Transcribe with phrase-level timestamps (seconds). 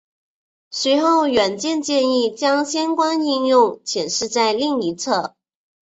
[0.71, 5.35] 随后软件建议将相关应用显示在另一侧。